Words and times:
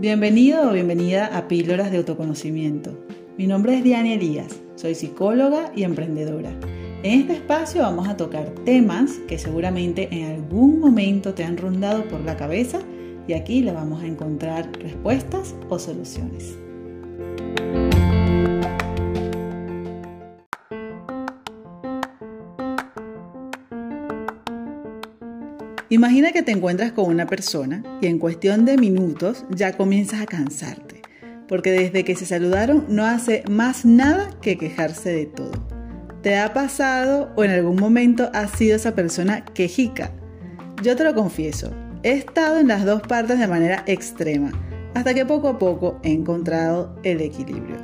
Bienvenido 0.00 0.66
o 0.66 0.72
bienvenida 0.72 1.26
a 1.26 1.46
Píldoras 1.46 1.90
de 1.90 1.98
Autoconocimiento. 1.98 2.90
Mi 3.36 3.46
nombre 3.46 3.76
es 3.76 3.84
Diana 3.84 4.14
Elías, 4.14 4.58
soy 4.74 4.94
psicóloga 4.94 5.72
y 5.76 5.82
emprendedora. 5.82 6.48
En 7.02 7.20
este 7.20 7.34
espacio 7.34 7.82
vamos 7.82 8.08
a 8.08 8.16
tocar 8.16 8.48
temas 8.64 9.18
que 9.28 9.38
seguramente 9.38 10.08
en 10.10 10.36
algún 10.36 10.80
momento 10.80 11.34
te 11.34 11.44
han 11.44 11.58
rondado 11.58 12.08
por 12.08 12.20
la 12.20 12.38
cabeza 12.38 12.78
y 13.28 13.34
aquí 13.34 13.60
le 13.60 13.72
vamos 13.72 14.02
a 14.02 14.06
encontrar 14.06 14.72
respuestas 14.80 15.54
o 15.68 15.78
soluciones. 15.78 16.56
Imagina 25.92 26.30
que 26.30 26.44
te 26.44 26.52
encuentras 26.52 26.92
con 26.92 27.06
una 27.06 27.26
persona 27.26 27.82
y 28.00 28.06
en 28.06 28.20
cuestión 28.20 28.64
de 28.64 28.76
minutos 28.76 29.44
ya 29.50 29.76
comienzas 29.76 30.20
a 30.20 30.26
cansarte, 30.26 31.02
porque 31.48 31.72
desde 31.72 32.04
que 32.04 32.14
se 32.14 32.26
saludaron 32.26 32.84
no 32.88 33.04
hace 33.04 33.42
más 33.50 33.84
nada 33.84 34.30
que 34.40 34.56
quejarse 34.56 35.10
de 35.10 35.26
todo. 35.26 35.50
¿Te 36.22 36.38
ha 36.38 36.54
pasado 36.54 37.32
o 37.34 37.42
en 37.42 37.50
algún 37.50 37.74
momento 37.74 38.30
has 38.32 38.52
sido 38.52 38.76
esa 38.76 38.94
persona 38.94 39.44
quejica? 39.46 40.12
Yo 40.80 40.94
te 40.94 41.02
lo 41.02 41.12
confieso, 41.12 41.72
he 42.04 42.12
estado 42.12 42.60
en 42.60 42.68
las 42.68 42.84
dos 42.84 43.02
partes 43.02 43.40
de 43.40 43.48
manera 43.48 43.82
extrema, 43.88 44.52
hasta 44.94 45.12
que 45.12 45.26
poco 45.26 45.48
a 45.48 45.58
poco 45.58 45.98
he 46.04 46.12
encontrado 46.12 46.94
el 47.02 47.20
equilibrio. 47.20 47.78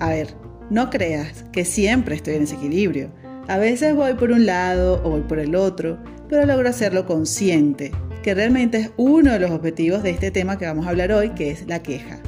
A 0.00 0.08
ver, 0.08 0.34
no 0.68 0.90
creas 0.90 1.44
que 1.52 1.64
siempre 1.64 2.16
estoy 2.16 2.34
en 2.34 2.42
ese 2.42 2.56
equilibrio. 2.56 3.12
A 3.46 3.56
veces 3.56 3.94
voy 3.94 4.14
por 4.14 4.32
un 4.32 4.46
lado 4.46 5.00
o 5.04 5.10
voy 5.10 5.22
por 5.22 5.38
el 5.38 5.54
otro, 5.54 5.96
pero 6.30 6.46
logro 6.46 6.68
hacerlo 6.68 7.06
consciente, 7.06 7.90
que 8.22 8.34
realmente 8.34 8.78
es 8.78 8.90
uno 8.96 9.32
de 9.32 9.40
los 9.40 9.50
objetivos 9.50 10.04
de 10.04 10.10
este 10.10 10.30
tema 10.30 10.56
que 10.56 10.64
vamos 10.64 10.86
a 10.86 10.90
hablar 10.90 11.10
hoy, 11.10 11.30
que 11.30 11.50
es 11.50 11.66
la 11.66 11.82
queja. 11.82 12.20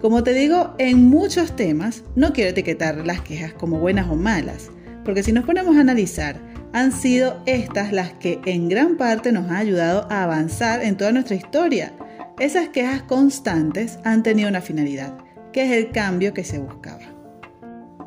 Como 0.00 0.24
te 0.24 0.34
digo, 0.34 0.74
en 0.78 1.04
muchos 1.04 1.54
temas 1.54 2.02
no 2.16 2.32
quiero 2.32 2.50
etiquetar 2.50 3.06
las 3.06 3.20
quejas 3.20 3.52
como 3.52 3.78
buenas 3.78 4.08
o 4.10 4.16
malas, 4.16 4.70
porque 5.04 5.22
si 5.22 5.30
nos 5.32 5.44
ponemos 5.44 5.76
a 5.76 5.80
analizar, 5.80 6.40
han 6.72 6.90
sido 6.90 7.40
estas 7.46 7.92
las 7.92 8.12
que 8.14 8.40
en 8.46 8.68
gran 8.68 8.96
parte 8.96 9.30
nos 9.30 9.48
han 9.48 9.56
ayudado 9.56 10.08
a 10.10 10.24
avanzar 10.24 10.82
en 10.82 10.96
toda 10.96 11.12
nuestra 11.12 11.36
historia. 11.36 11.92
Esas 12.40 12.70
quejas 12.70 13.02
constantes 13.02 14.00
han 14.04 14.24
tenido 14.24 14.48
una 14.48 14.60
finalidad, 14.60 15.16
que 15.52 15.64
es 15.64 15.70
el 15.70 15.90
cambio 15.92 16.34
que 16.34 16.42
se 16.42 16.58
buscaba. 16.58 17.02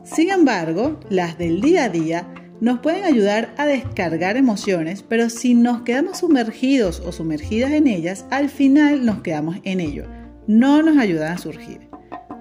Sin 0.03 0.31
embargo, 0.31 1.00
las 1.09 1.38
del 1.38 1.62
día 1.62 1.86
a 1.86 1.90
día 1.90 2.28
nos 2.62 2.80
pueden 2.80 3.04
ayudar 3.04 3.54
a 3.58 3.66
descargar 3.66 4.38
emociones, 4.38 5.04
pero 5.04 5.30
si 5.30 5.54
nos 5.54 5.82
quedamos 5.82 6.20
sumergidos 6.20 7.02
o 7.02 7.12
sumergidas 7.12 7.72
en 7.72 7.88
ellas, 7.88 8.26
al 8.32 8.50
final 8.50 9.06
nos 9.06 9.22
quedamos 9.22 9.58
en 9.64 9.80
ello. 9.80 10.06
No 10.48 10.81
nos 10.81 10.98
ayudan 10.98 11.34
a 11.34 11.38
surgir. 11.38 11.90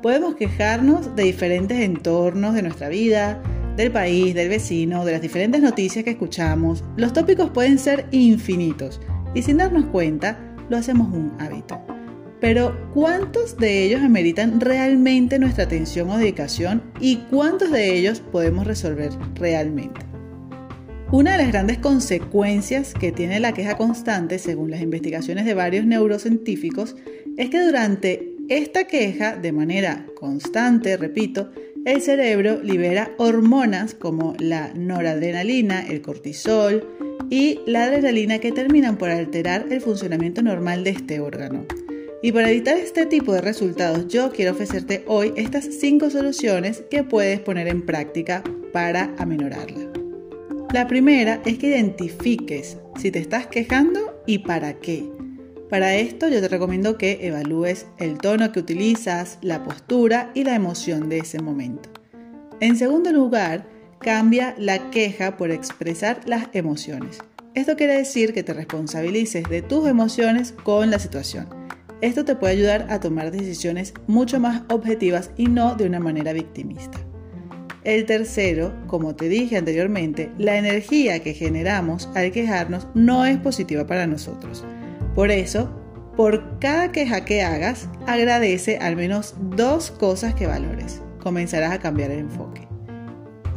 Podemos 0.02 0.34
quejarnos 0.34 1.14
de 1.16 1.24
diferentes 1.24 1.78
entornos 1.78 2.54
de 2.54 2.62
nuestra 2.62 2.88
vida, 2.88 3.42
del 3.76 3.90
país, 3.90 4.34
del 4.34 4.48
vecino, 4.48 5.04
de 5.04 5.12
las 5.12 5.22
diferentes 5.22 5.62
noticias 5.62 6.04
que 6.04 6.10
escuchamos. 6.10 6.84
Los 6.96 7.12
tópicos 7.12 7.50
pueden 7.50 7.78
ser 7.78 8.06
infinitos 8.10 9.00
y 9.34 9.42
sin 9.42 9.58
darnos 9.58 9.86
cuenta 9.86 10.38
lo 10.68 10.76
hacemos 10.76 11.12
un 11.12 11.32
hábito. 11.38 11.91
Pero 12.42 12.76
¿cuántos 12.92 13.56
de 13.56 13.84
ellos 13.84 14.02
ameritan 14.02 14.60
realmente 14.60 15.38
nuestra 15.38 15.62
atención 15.62 16.10
o 16.10 16.18
dedicación 16.18 16.82
y 17.00 17.18
cuántos 17.30 17.70
de 17.70 17.96
ellos 17.96 18.18
podemos 18.18 18.66
resolver 18.66 19.12
realmente? 19.36 20.00
Una 21.12 21.32
de 21.32 21.38
las 21.38 21.52
grandes 21.52 21.78
consecuencias 21.78 22.94
que 22.94 23.12
tiene 23.12 23.38
la 23.38 23.54
queja 23.54 23.76
constante, 23.76 24.40
según 24.40 24.72
las 24.72 24.82
investigaciones 24.82 25.44
de 25.44 25.54
varios 25.54 25.86
neurocientíficos, 25.86 26.96
es 27.36 27.48
que 27.48 27.62
durante 27.62 28.34
esta 28.48 28.88
queja, 28.88 29.36
de 29.36 29.52
manera 29.52 30.06
constante, 30.18 30.96
repito, 30.96 31.52
el 31.84 32.02
cerebro 32.02 32.60
libera 32.60 33.12
hormonas 33.18 33.94
como 33.94 34.34
la 34.40 34.72
noradrenalina, 34.74 35.86
el 35.86 36.02
cortisol 36.02 36.88
y 37.30 37.60
la 37.66 37.84
adrenalina 37.84 38.40
que 38.40 38.50
terminan 38.50 38.96
por 38.96 39.10
alterar 39.10 39.66
el 39.70 39.80
funcionamiento 39.80 40.42
normal 40.42 40.82
de 40.82 40.90
este 40.90 41.20
órgano. 41.20 41.66
Y 42.24 42.30
para 42.30 42.50
evitar 42.50 42.76
este 42.76 43.04
tipo 43.04 43.32
de 43.32 43.40
resultados, 43.40 44.06
yo 44.06 44.30
quiero 44.30 44.52
ofrecerte 44.52 45.02
hoy 45.08 45.32
estas 45.36 45.64
5 45.64 46.08
soluciones 46.08 46.84
que 46.88 47.02
puedes 47.02 47.40
poner 47.40 47.66
en 47.66 47.84
práctica 47.84 48.44
para 48.72 49.12
aminorarla. 49.18 49.90
La 50.72 50.86
primera 50.86 51.42
es 51.44 51.58
que 51.58 51.66
identifiques 51.66 52.78
si 52.96 53.10
te 53.10 53.18
estás 53.18 53.48
quejando 53.48 54.22
y 54.24 54.38
para 54.38 54.74
qué. 54.74 55.04
Para 55.68 55.96
esto 55.96 56.28
yo 56.28 56.40
te 56.40 56.46
recomiendo 56.46 56.96
que 56.96 57.26
evalúes 57.26 57.86
el 57.98 58.18
tono 58.18 58.52
que 58.52 58.60
utilizas, 58.60 59.38
la 59.42 59.64
postura 59.64 60.30
y 60.32 60.44
la 60.44 60.54
emoción 60.54 61.08
de 61.08 61.18
ese 61.18 61.42
momento. 61.42 61.90
En 62.60 62.76
segundo 62.76 63.10
lugar, 63.10 63.66
cambia 63.98 64.54
la 64.58 64.90
queja 64.90 65.36
por 65.36 65.50
expresar 65.50 66.20
las 66.26 66.48
emociones. 66.52 67.18
Esto 67.54 67.74
quiere 67.74 67.96
decir 67.96 68.32
que 68.32 68.44
te 68.44 68.54
responsabilices 68.54 69.48
de 69.50 69.60
tus 69.60 69.88
emociones 69.88 70.52
con 70.52 70.90
la 70.90 71.00
situación. 71.00 71.61
Esto 72.02 72.24
te 72.24 72.34
puede 72.34 72.54
ayudar 72.54 72.88
a 72.90 72.98
tomar 72.98 73.30
decisiones 73.30 73.94
mucho 74.08 74.40
más 74.40 74.62
objetivas 74.68 75.30
y 75.36 75.46
no 75.46 75.76
de 75.76 75.86
una 75.86 76.00
manera 76.00 76.32
victimista. 76.32 76.98
El 77.84 78.06
tercero, 78.06 78.72
como 78.88 79.14
te 79.14 79.28
dije 79.28 79.56
anteriormente, 79.56 80.32
la 80.36 80.56
energía 80.56 81.20
que 81.20 81.32
generamos 81.32 82.08
al 82.16 82.32
quejarnos 82.32 82.88
no 82.94 83.24
es 83.24 83.38
positiva 83.38 83.86
para 83.86 84.08
nosotros. 84.08 84.64
Por 85.14 85.30
eso, 85.30 85.70
por 86.16 86.58
cada 86.58 86.90
queja 86.90 87.24
que 87.24 87.42
hagas, 87.42 87.88
agradece 88.08 88.78
al 88.78 88.96
menos 88.96 89.36
dos 89.56 89.92
cosas 89.92 90.34
que 90.34 90.48
valores. 90.48 91.00
Comenzarás 91.22 91.72
a 91.72 91.78
cambiar 91.78 92.10
el 92.10 92.18
enfoque. 92.18 92.66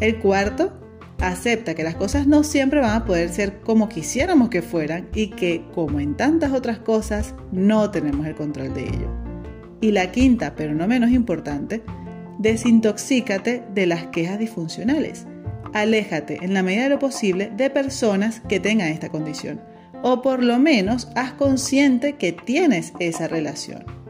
El 0.02 0.20
cuarto, 0.20 0.72
acepta 1.20 1.76
que 1.76 1.84
las 1.84 1.96
cosas 1.96 2.28
no 2.28 2.44
siempre 2.44 2.82
van 2.82 2.96
a 2.96 3.06
poder 3.06 3.30
ser 3.30 3.60
como 3.62 3.90
quisiéramos 3.90 4.50
que 4.50 4.62
fueran 4.62 5.08
y 5.14 5.28
que, 5.28 5.64
como 5.74 6.00
en 6.00 6.16
tantas 6.16 6.52
otras 6.54 6.80
cosas, 6.80 7.34
no 7.52 7.92
tenemos 7.92 8.26
el 8.26 8.36
control 8.36 8.74
de 8.74 8.84
ello. 8.84 9.10
Y 9.82 9.92
la 9.92 10.12
quinta, 10.12 10.56
pero 10.56 10.74
no 10.74 10.88
menos 10.88 11.12
importante, 11.12 11.84
desintoxícate 12.40 13.64
de 13.74 13.86
las 13.86 14.08
quejas 14.08 14.40
disfuncionales. 14.40 15.26
Aléjate 15.74 16.40
en 16.42 16.54
la 16.54 16.64
medida 16.64 16.84
de 16.84 16.90
lo 16.90 17.00
posible 17.00 17.52
de 17.56 17.70
personas 17.70 18.42
que 18.48 18.60
tengan 18.60 18.88
esta 18.88 19.10
condición 19.10 19.60
o 20.08 20.22
por 20.22 20.44
lo 20.44 20.60
menos 20.60 21.10
haz 21.16 21.34
consciente 21.34 22.14
que 22.14 22.32
tienes 22.32 22.94
esa 23.00 23.28
relación. 23.28 24.05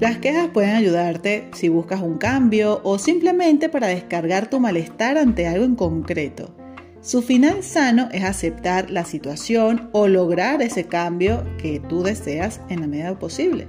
Las 0.00 0.18
quejas 0.18 0.48
pueden 0.48 0.74
ayudarte 0.74 1.48
si 1.52 1.68
buscas 1.68 2.00
un 2.00 2.18
cambio 2.18 2.80
o 2.82 2.98
simplemente 2.98 3.68
para 3.68 3.86
descargar 3.86 4.50
tu 4.50 4.58
malestar 4.58 5.16
ante 5.16 5.46
algo 5.46 5.64
en 5.64 5.76
concreto. 5.76 6.52
Su 7.00 7.22
final 7.22 7.62
sano 7.62 8.08
es 8.10 8.24
aceptar 8.24 8.90
la 8.90 9.04
situación 9.04 9.90
o 9.92 10.08
lograr 10.08 10.62
ese 10.62 10.84
cambio 10.84 11.44
que 11.58 11.78
tú 11.78 12.02
deseas 12.02 12.60
en 12.68 12.80
la 12.80 12.88
medida 12.88 13.18
posible. 13.18 13.68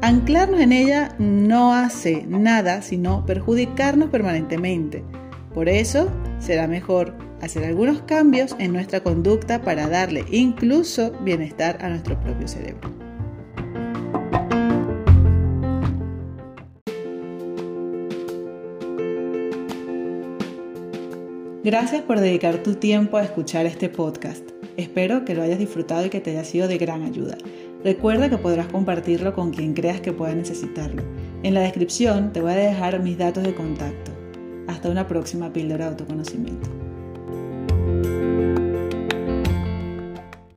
Anclarnos 0.00 0.60
en 0.60 0.72
ella 0.72 1.16
no 1.18 1.74
hace 1.74 2.24
nada 2.28 2.80
sino 2.82 3.26
perjudicarnos 3.26 4.10
permanentemente. 4.10 5.02
Por 5.54 5.68
eso 5.68 6.08
será 6.38 6.68
mejor 6.68 7.14
hacer 7.40 7.64
algunos 7.64 8.02
cambios 8.02 8.54
en 8.60 8.72
nuestra 8.72 9.02
conducta 9.02 9.60
para 9.62 9.88
darle 9.88 10.24
incluso 10.30 11.10
bienestar 11.22 11.78
a 11.80 11.88
nuestro 11.88 12.20
propio 12.20 12.46
cerebro. 12.46 13.03
Gracias 21.64 22.02
por 22.02 22.20
dedicar 22.20 22.62
tu 22.62 22.74
tiempo 22.74 23.16
a 23.16 23.24
escuchar 23.24 23.64
este 23.64 23.88
podcast. 23.88 24.46
Espero 24.76 25.24
que 25.24 25.34
lo 25.34 25.42
hayas 25.42 25.58
disfrutado 25.58 26.04
y 26.04 26.10
que 26.10 26.20
te 26.20 26.32
haya 26.32 26.44
sido 26.44 26.68
de 26.68 26.76
gran 26.76 27.02
ayuda. 27.04 27.38
Recuerda 27.82 28.28
que 28.28 28.36
podrás 28.36 28.66
compartirlo 28.66 29.32
con 29.32 29.50
quien 29.50 29.72
creas 29.72 30.02
que 30.02 30.12
pueda 30.12 30.34
necesitarlo. 30.34 31.02
En 31.42 31.54
la 31.54 31.60
descripción 31.60 32.34
te 32.34 32.42
voy 32.42 32.52
a 32.52 32.56
dejar 32.56 33.00
mis 33.00 33.16
datos 33.16 33.44
de 33.44 33.54
contacto. 33.54 34.12
Hasta 34.66 34.90
una 34.90 35.08
próxima 35.08 35.54
píldora 35.54 35.86
de 35.86 35.90
autoconocimiento. 35.92 36.83